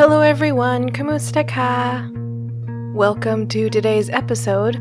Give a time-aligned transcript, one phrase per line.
[0.00, 2.08] Hello everyone, kamusta ka?
[2.94, 4.76] Welcome to today's episode,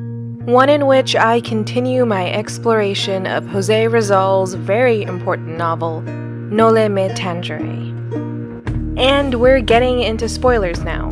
[0.46, 7.10] one in which I continue my exploration of Jose Rizal's very important novel, Noli Me
[7.10, 7.92] Tangere.
[8.98, 11.12] And we're getting into spoilers now.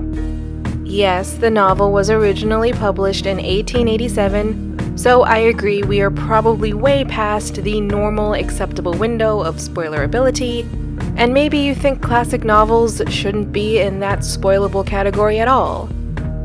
[0.85, 7.03] Yes, the novel was originally published in 1887, so I agree we are probably way
[7.03, 13.79] past the normal acceptable window of spoilerability and maybe you think classic novels shouldn't be
[13.79, 15.87] in that spoilable category at all.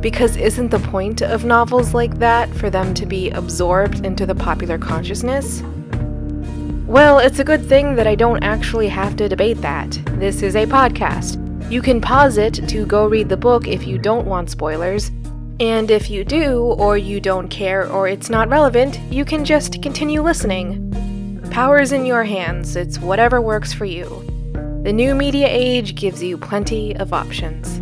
[0.01, 4.35] Because isn't the point of novels like that for them to be absorbed into the
[4.35, 5.63] popular consciousness?
[6.87, 9.91] Well, it's a good thing that I don't actually have to debate that.
[10.19, 11.39] This is a podcast.
[11.71, 15.11] You can pause it to go read the book if you don't want spoilers,
[15.61, 19.81] and if you do, or you don't care, or it's not relevant, you can just
[19.81, 20.91] continue listening.
[21.51, 24.32] Power's in your hands, it's whatever works for you.
[24.83, 27.77] The new media age gives you plenty of options.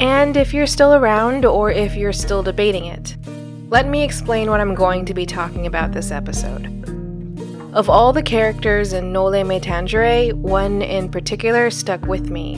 [0.00, 3.18] And if you're still around, or if you're still debating it,
[3.68, 6.64] let me explain what I'm going to be talking about this episode.
[7.74, 12.56] Of all the characters in Noli Me Tangere, one in particular stuck with me.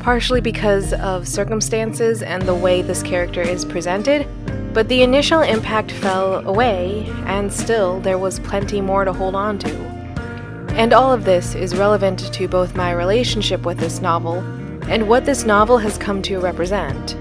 [0.00, 4.26] Partially because of circumstances and the way this character is presented,
[4.72, 9.58] but the initial impact fell away, and still there was plenty more to hold on
[9.58, 9.74] to.
[10.74, 14.38] And all of this is relevant to both my relationship with this novel
[14.88, 17.14] and what this novel has come to represent.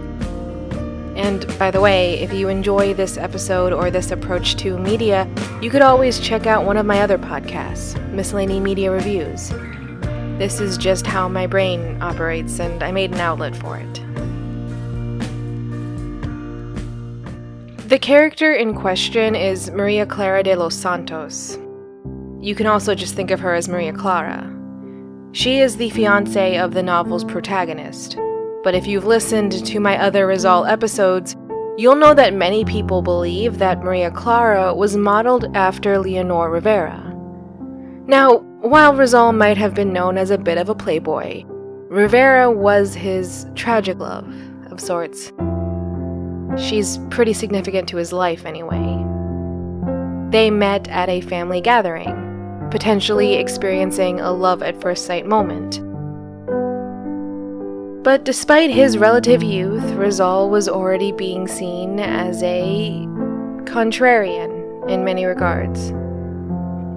[1.16, 5.28] And by the way, if you enjoy this episode or this approach to media,
[5.62, 9.50] you could always check out one of my other podcasts, Miscellany Media Reviews.
[10.40, 14.02] This is just how my brain operates, and I made an outlet for it.
[17.92, 21.58] The character in question is Maria Clara de los Santos.
[22.40, 24.50] You can also just think of her as Maria Clara.
[25.34, 28.16] She is the fiance of the novel's protagonist,
[28.64, 31.36] but if you've listened to my other Rizal episodes,
[31.78, 37.14] you'll know that many people believe that Maria Clara was modeled after Leonor Rivera.
[38.08, 41.44] Now, while Rizal might have been known as a bit of a playboy,
[41.90, 44.34] Rivera was his tragic love,
[44.72, 45.34] of sorts.
[46.58, 49.06] She's pretty significant to his life, anyway.
[50.32, 55.82] They met at a family gathering, potentially experiencing a love at first sight moment.
[58.04, 63.06] But despite his relative youth, Rizal was already being seen as a
[63.66, 65.94] contrarian in many regards.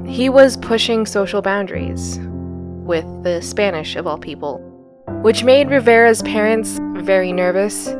[0.08, 2.18] He was pushing social boundaries,
[2.84, 4.58] with the Spanish of all people,
[5.22, 7.94] which made Rivera's parents very nervous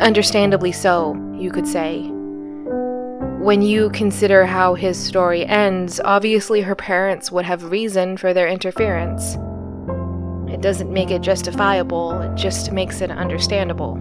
[0.00, 2.10] Understandably so, you could say.
[3.38, 8.48] When you consider how his story ends, obviously her parents would have reason for their
[8.48, 9.36] interference.
[10.50, 13.96] It doesn't make it justifiable, it just makes it understandable.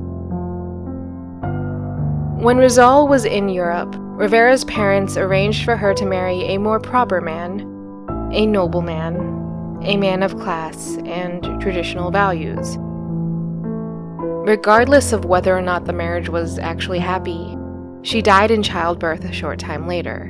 [2.41, 7.19] When Rizal was in Europe, Rivera's parents arranged for her to marry a more proper
[7.19, 7.59] man,
[8.33, 9.17] a nobleman,
[9.83, 12.77] a man of class and traditional values.
[14.45, 17.57] Regardless of whether or not the marriage was actually happy,
[18.01, 20.27] she died in childbirth a short time later.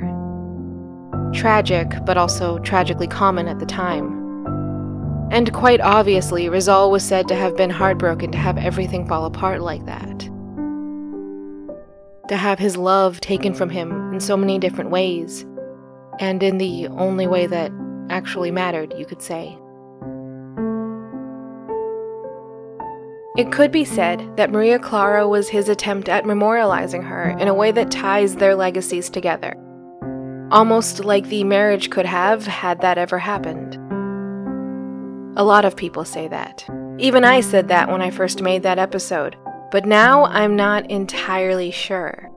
[1.32, 4.18] Tragic, but also tragically common at the time.
[5.30, 9.60] And quite obviously, Rizal was said to have been heartbroken to have everything fall apart
[9.60, 10.18] like that.
[12.28, 15.46] To have his love taken from him in so many different ways,
[16.18, 17.70] and in the only way that
[18.10, 19.56] actually mattered, you could say.
[23.36, 27.54] It could be said that Maria Clara was his attempt at memorializing her in a
[27.54, 29.54] way that ties their legacies together.
[30.50, 33.76] Almost like the marriage could have had that ever happened.
[35.38, 36.68] A lot of people say that.
[36.98, 39.36] Even I said that when I first made that episode,
[39.70, 42.28] but now I'm not entirely sure.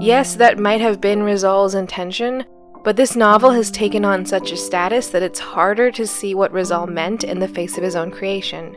[0.00, 2.46] Yes, that might have been Rizal's intention,
[2.82, 6.50] but this novel has taken on such a status that it's harder to see what
[6.50, 8.74] Rizal meant in the face of his own creation.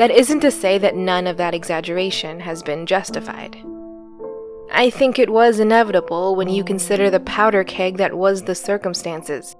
[0.00, 3.62] That isn't to say that none of that exaggeration has been justified.
[4.72, 9.54] I think it was inevitable when you consider the powder keg that was the circumstances.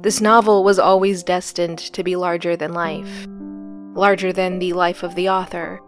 [0.00, 3.26] This novel was always destined to be larger than life,
[3.94, 5.78] larger than the life of the author.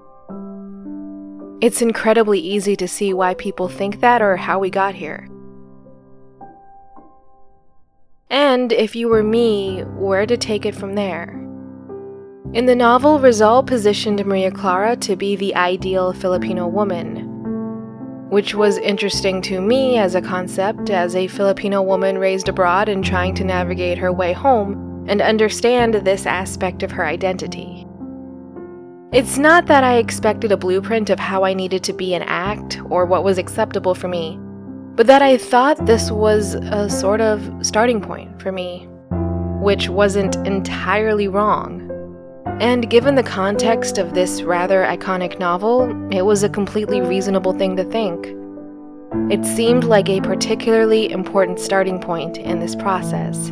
[1.63, 5.27] It's incredibly easy to see why people think that or how we got here.
[8.29, 11.48] And if you were me, where to take it from there?
[12.55, 17.17] In the novel, Rizal positioned Maria Clara to be the ideal Filipino woman,
[18.31, 23.05] which was interesting to me as a concept as a Filipino woman raised abroad and
[23.05, 27.87] trying to navigate her way home and understand this aspect of her identity.
[29.13, 32.81] It's not that I expected a blueprint of how I needed to be and act
[32.89, 34.39] or what was acceptable for me,
[34.95, 38.89] but that I thought this was a sort of starting point for me,
[39.61, 41.88] which wasn't entirely wrong.
[42.61, 47.77] And given the context of this rather iconic novel, it was a completely reasonable thing
[47.77, 48.27] to think.
[49.31, 53.51] It seemed like a particularly important starting point in this process.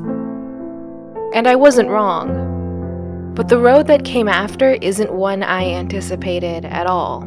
[1.34, 3.32] And I wasn't wrong.
[3.34, 7.20] But the road that came after isn't one I anticipated at all.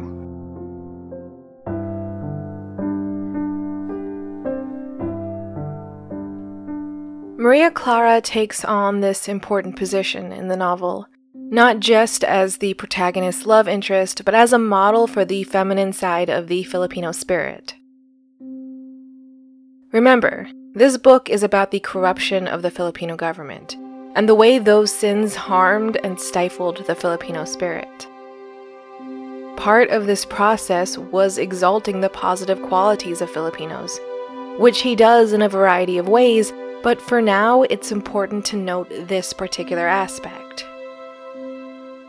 [7.38, 11.06] Maria Clara takes on this important position in the novel,
[11.50, 16.30] not just as the protagonist's love interest, but as a model for the feminine side
[16.30, 17.74] of the Filipino spirit.
[19.92, 23.76] Remember, this book is about the corruption of the Filipino government
[24.14, 28.06] and the way those sins harmed and stifled the Filipino spirit.
[29.56, 33.98] Part of this process was exalting the positive qualities of Filipinos,
[34.58, 36.52] which he does in a variety of ways,
[36.84, 40.49] but for now it's important to note this particular aspect.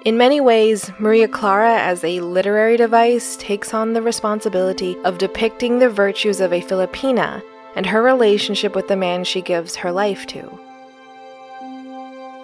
[0.04, 5.78] In many ways, Maria Clara, as a literary device, takes on the responsibility of depicting
[5.78, 7.44] the virtues of a Filipina
[7.76, 10.60] and her relationship with the man she gives her life to.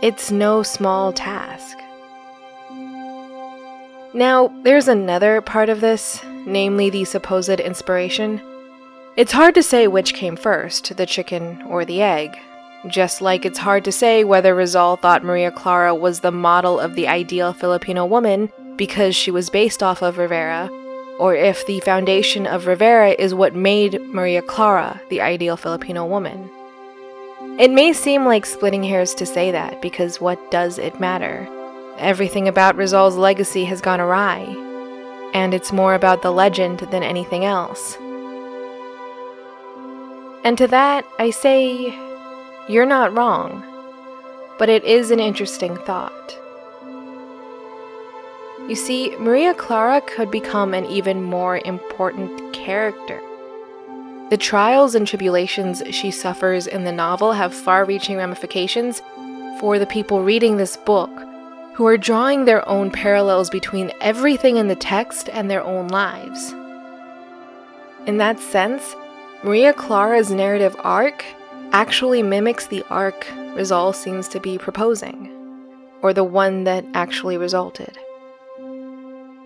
[0.04, 1.80] It's no small task.
[4.14, 8.40] Now, there's another part of this, namely the supposed inspiration.
[9.16, 12.38] It's hard to say which came first, the chicken or the egg.
[12.86, 16.96] Just like it's hard to say whether Rizal thought Maria Clara was the model of
[16.96, 20.70] the ideal Filipino woman because she was based off of Rivera,
[21.20, 26.50] or if the foundation of Rivera is what made Maria Clara the ideal Filipino woman.
[27.60, 31.50] It may seem like splitting hairs to say that, because what does it matter?
[31.98, 34.42] Everything about Rizal's legacy has gone awry,
[35.34, 37.98] and it's more about the legend than anything else.
[40.44, 41.90] And to that, I say,
[42.70, 43.64] you're not wrong,
[44.58, 46.38] but it is an interesting thought.
[48.68, 53.22] You see, Maria Clara could become an even more important character
[54.30, 59.02] the trials and tribulations she suffers in the novel have far reaching ramifications
[59.62, 61.10] for the people reading this book,
[61.74, 66.52] who are drawing their own parallels between everything in the text and their own lives.
[68.06, 68.98] In that sense,
[69.44, 71.24] Maria Clara's narrative arc
[71.72, 75.34] actually mimics the arc Rizal seems to be proposing,
[76.02, 77.98] or the one that actually resulted.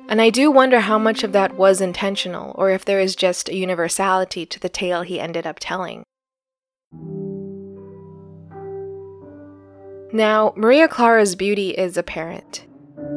[0.09, 3.47] And I do wonder how much of that was intentional, or if there is just
[3.47, 6.03] a universality to the tale he ended up telling.
[10.13, 12.65] Now, Maria Clara's beauty is apparent.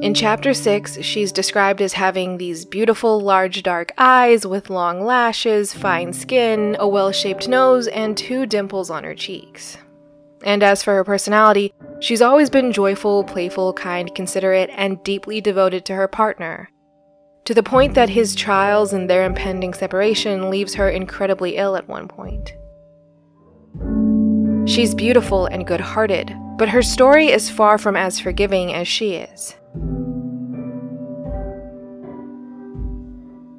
[0.04, 5.72] In chapter 6, she's described as having these beautiful, large, dark eyes with long lashes,
[5.72, 9.78] fine skin, a well shaped nose, and two dimples on her cheeks.
[10.42, 15.86] And as for her personality, she's always been joyful, playful, kind, considerate, and deeply devoted
[15.86, 16.68] to her partner
[17.46, 21.88] to the point that his trials and their impending separation leaves her incredibly ill at
[21.88, 22.52] one point.
[24.69, 29.14] She's beautiful and good hearted, but her story is far from as forgiving as she
[29.14, 29.56] is.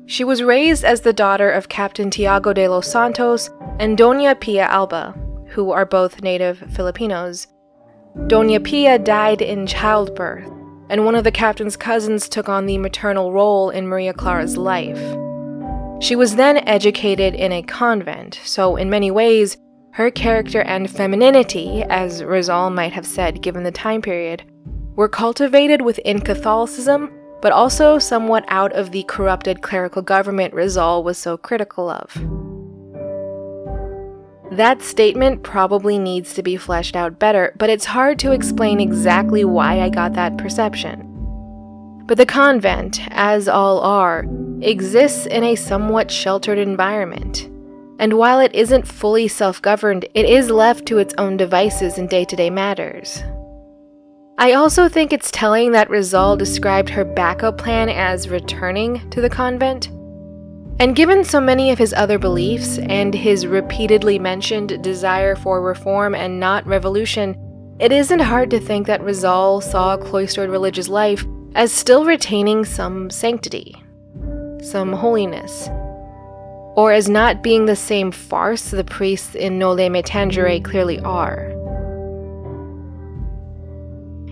[0.08, 4.66] She was raised as the daughter of Captain Tiago de los Santos and Doña Pia
[4.66, 5.16] Alba,
[5.50, 7.48] who are both native Filipinos.
[8.16, 10.48] Doña Pia died in childbirth,
[10.90, 15.00] and one of the captain's cousins took on the maternal role in Maria Clara's life.
[16.02, 19.58] She was then educated in a convent, so in many ways,
[19.94, 24.44] her character and femininity, as Rizal might have said given the time period,
[24.96, 27.12] were cultivated within Catholicism,
[27.42, 32.14] but also somewhat out of the corrupted clerical government Rizal was so critical of.
[34.52, 39.44] That statement probably needs to be fleshed out better, but it's hard to explain exactly
[39.44, 41.12] why I got that perception.
[42.06, 44.26] But the convent, as all are,
[44.62, 47.50] exists in a somewhat sheltered environment.
[47.98, 52.08] And while it isn't fully self governed, it is left to its own devices in
[52.08, 53.24] day to day matters.
[54.38, 59.30] I also think it's telling that Rizal described her backup plan as returning to the
[59.30, 59.90] convent
[60.78, 66.14] and given so many of his other beliefs and his repeatedly mentioned desire for reform
[66.14, 67.34] and not revolution,
[67.80, 71.26] it isn't hard to think that Rizal saw cloistered religious life
[71.56, 73.82] as still retaining some sanctity,
[74.62, 75.70] some holiness,
[76.76, 81.54] or as not being the same farce the priests in Noli Me Tangere clearly are.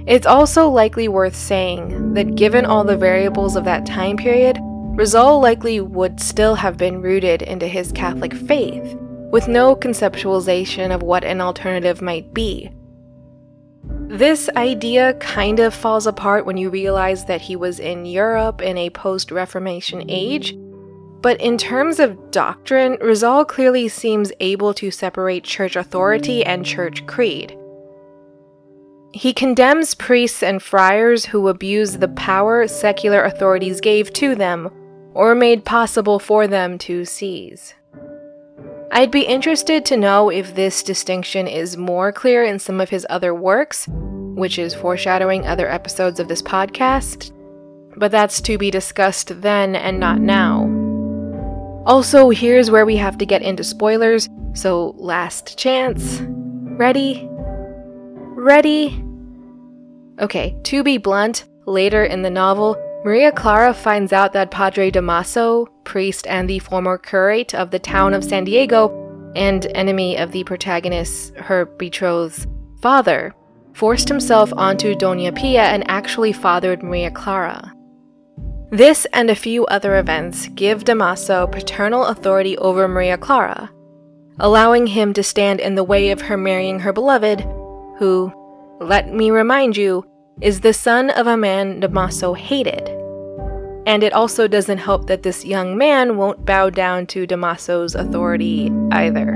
[0.06, 5.40] It's also likely worth saying that given all the variables of that time period, Rizal
[5.40, 8.96] likely would still have been rooted into his Catholic faith,
[9.32, 12.70] with no conceptualization of what an alternative might be.
[14.08, 18.78] This idea kind of falls apart when you realize that he was in Europe in
[18.78, 20.56] a post Reformation age,
[21.22, 27.06] but in terms of doctrine, Rizal clearly seems able to separate church authority and church
[27.08, 27.58] creed.
[29.14, 34.72] He condemns priests and friars who abuse the power secular authorities gave to them
[35.14, 37.76] or made possible for them to seize.
[38.92, 43.06] I'd be interested to know if this distinction is more clear in some of his
[43.10, 47.32] other works, which is foreshadowing other episodes of this podcast,
[47.96, 50.66] but that's to be discussed then and not now.
[51.86, 56.22] Also, here's where we have to get into spoilers, so last chance.
[56.22, 57.30] Ready?
[58.44, 59.02] Ready?
[60.20, 65.66] Okay, to be blunt, later in the novel, Maria Clara finds out that Padre Damaso,
[65.86, 70.44] priest and the former curate of the town of San Diego, and enemy of the
[70.44, 72.46] protagonist, her betrothed's
[72.82, 73.34] father,
[73.72, 77.72] forced himself onto Dona Pia and actually fathered Maria Clara.
[78.72, 83.72] This and a few other events give Damaso paternal authority over Maria Clara,
[84.38, 87.48] allowing him to stand in the way of her marrying her beloved,
[87.98, 88.32] who,
[88.80, 90.06] let me remind you,
[90.42, 92.90] is the son of a man Damaso hated.
[93.86, 98.72] And it also doesn't help that this young man won't bow down to Damaso's authority
[98.92, 99.32] either.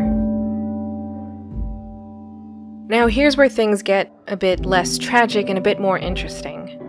[2.89, 6.83] Now, here's where things get a bit less tragic and a bit more interesting.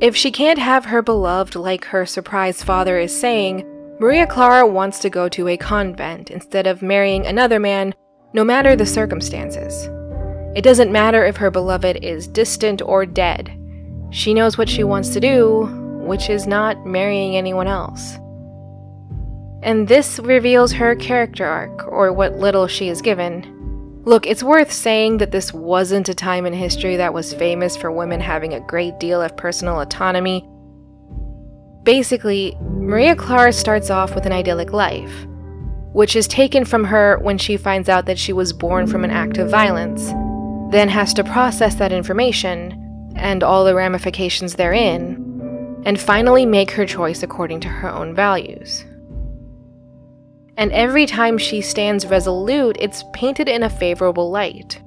[0.00, 3.64] If she can't have her beloved like her surprised father is saying,
[4.00, 7.94] Maria Clara wants to go to a convent instead of marrying another man,
[8.32, 9.88] no matter the circumstances.
[10.56, 13.52] It doesn't matter if her beloved is distant or dead.
[14.08, 15.66] She knows what she wants to do,
[16.00, 18.16] which is not marrying anyone else.
[19.62, 24.00] And this reveals her character arc, or what little she is given.
[24.06, 27.92] Look, it's worth saying that this wasn't a time in history that was famous for
[27.92, 30.48] women having a great deal of personal autonomy.
[31.82, 35.26] Basically, Maria Clara starts off with an idyllic life,
[35.92, 39.10] which is taken from her when she finds out that she was born from an
[39.10, 40.14] act of violence
[40.70, 46.84] then has to process that information and all the ramifications therein, and finally make her
[46.84, 48.84] choice according to her own values.
[50.56, 54.80] And every time she stands resolute, it's painted in a favorable light.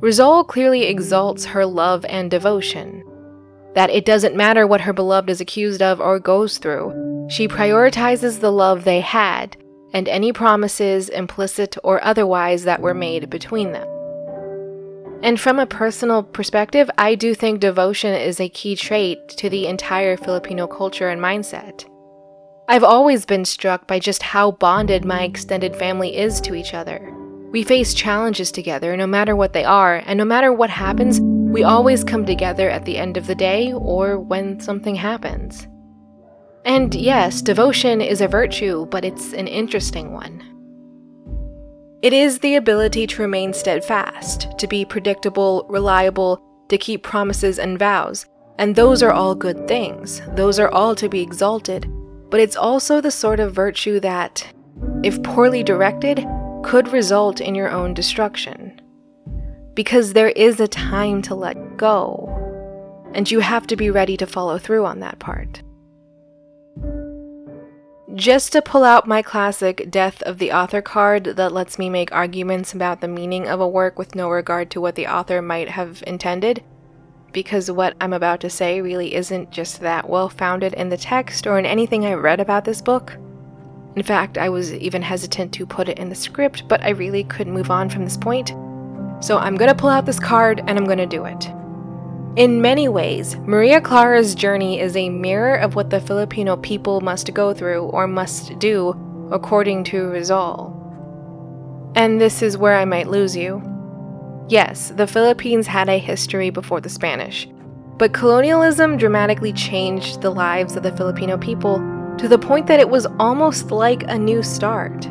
[0.00, 3.04] Rizal clearly exalts her love and devotion.
[3.74, 8.40] That it doesn't matter what her beloved is accused of or goes through, she prioritizes
[8.40, 9.56] the love they had
[9.92, 13.88] and any promises, implicit or otherwise, that were made between them.
[15.22, 19.66] And from a personal perspective, I do think devotion is a key trait to the
[19.66, 21.84] entire Filipino culture and mindset.
[22.68, 27.12] I've always been struck by just how bonded my extended family is to each other.
[27.50, 31.64] We face challenges together, no matter what they are, and no matter what happens, we
[31.64, 35.66] always come together at the end of the day or when something happens.
[36.66, 40.57] And yes, devotion is a virtue, but it's an interesting one.
[42.00, 47.76] It is the ability to remain steadfast, to be predictable, reliable, to keep promises and
[47.76, 48.24] vows,
[48.56, 50.22] and those are all good things.
[50.36, 51.90] Those are all to be exalted.
[52.30, 54.46] But it's also the sort of virtue that,
[55.02, 56.24] if poorly directed,
[56.62, 58.80] could result in your own destruction.
[59.74, 62.28] Because there is a time to let go,
[63.12, 65.62] and you have to be ready to follow through on that part.
[68.14, 72.10] Just to pull out my classic Death of the Author card that lets me make
[72.10, 75.68] arguments about the meaning of a work with no regard to what the author might
[75.68, 76.64] have intended,
[77.32, 81.46] because what I'm about to say really isn't just that well founded in the text
[81.46, 83.14] or in anything I read about this book.
[83.94, 87.24] In fact, I was even hesitant to put it in the script, but I really
[87.24, 88.54] couldn't move on from this point.
[89.20, 91.50] So I'm gonna pull out this card and I'm gonna do it.
[92.38, 97.34] In many ways, Maria Clara's journey is a mirror of what the Filipino people must
[97.34, 98.94] go through or must do,
[99.32, 100.72] according to Rizal.
[101.96, 103.60] And this is where I might lose you.
[104.48, 107.48] Yes, the Philippines had a history before the Spanish,
[107.96, 111.78] but colonialism dramatically changed the lives of the Filipino people
[112.18, 115.10] to the point that it was almost like a new start.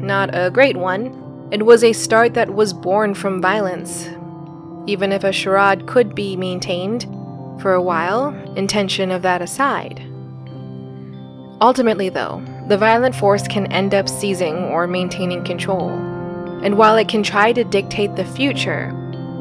[0.00, 4.08] Not a great one, it was a start that was born from violence,
[4.88, 7.04] even if a charade could be maintained
[7.60, 10.00] for a while, intention of that aside.
[11.60, 15.90] Ultimately, though, the violent force can end up seizing or maintaining control.
[16.62, 18.94] And while it can try to dictate the future,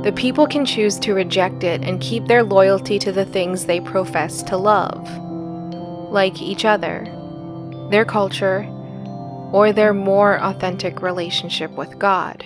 [0.04, 3.80] the people can choose to reject it and keep their loyalty to the things they
[3.80, 5.08] profess to love,
[6.12, 7.06] like each other,
[7.89, 8.63] their culture,
[9.54, 12.46] or their more authentic relationship with God.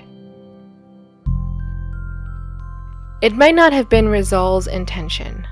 [3.21, 5.47] It might not have been Rizal's intention,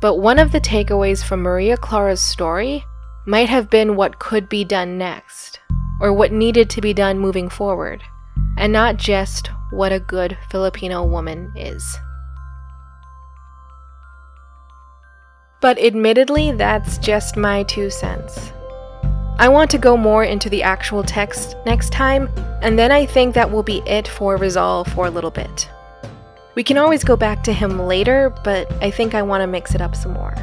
[0.00, 2.84] but one of the takeaways from Maria Clara's story
[3.24, 5.60] might have been what could be done next,
[6.00, 8.02] or what needed to be done moving forward,
[8.56, 11.96] and not just what a good Filipino woman is.
[15.60, 18.50] But admittedly, that's just my two cents.
[19.38, 22.28] I want to go more into the actual text next time,
[22.60, 25.68] and then I think that will be it for Rizal for a little bit.
[26.58, 29.76] We can always go back to him later, but I think I want to mix
[29.76, 30.34] it up some more.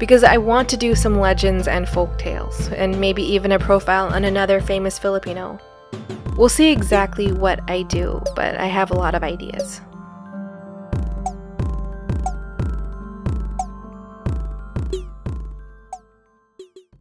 [0.00, 4.12] Because I want to do some legends and folk tales, and maybe even a profile
[4.12, 5.60] on another famous Filipino.
[6.36, 9.80] We'll see exactly what I do, but I have a lot of ideas.